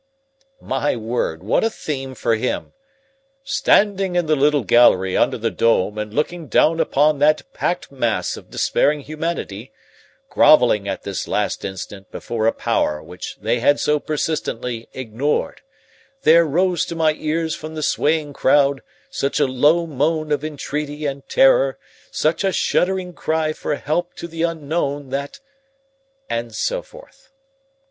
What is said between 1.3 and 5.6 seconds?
what a theme for him! "Standing in the little gallery under the